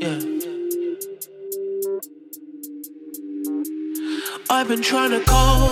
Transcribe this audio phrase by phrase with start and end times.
[0.00, 0.18] Yeah.
[4.48, 5.68] I've been trying to call.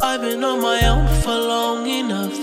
[0.00, 2.38] I've been on my own for long enough.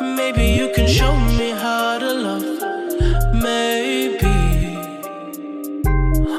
[0.00, 3.34] Maybe you can show me how to love.
[3.40, 4.26] Maybe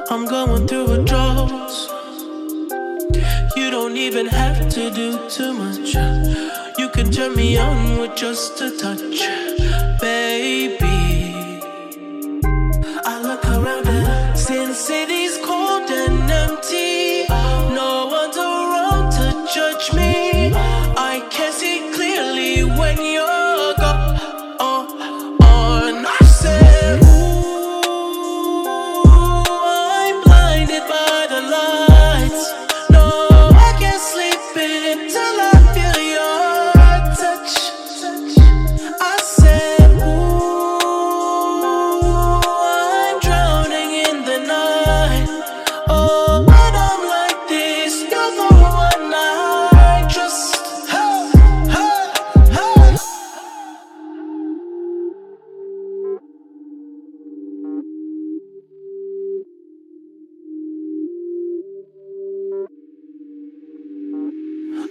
[0.09, 1.88] I'm going through withdrawals.
[3.55, 5.94] You don't even have to do too much.
[6.77, 9.52] You can turn me on with just a touch.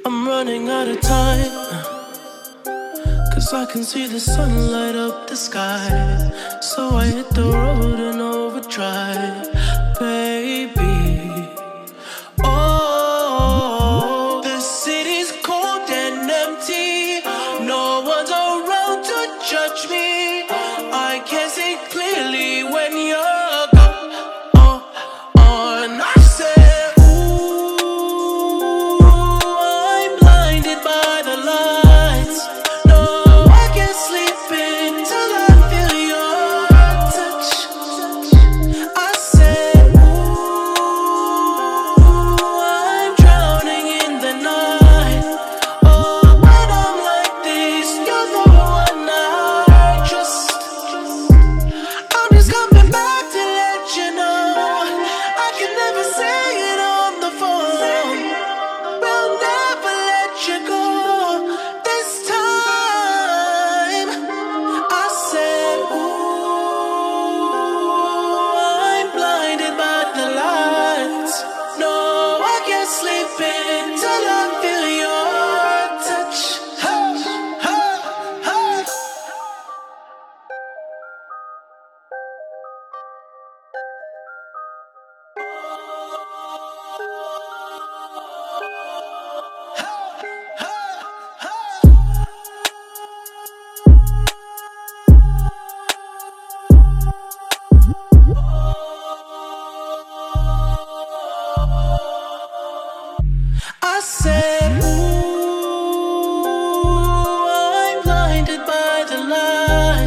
[0.05, 1.84] I'm running out of time.
[3.33, 6.59] Cause I can see the sun light up the sky.
[6.61, 8.22] So I hit the road and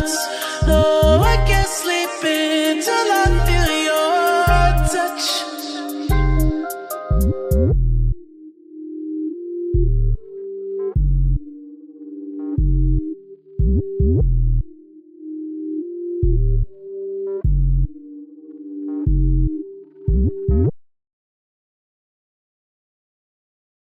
[0.08, 0.35] It's.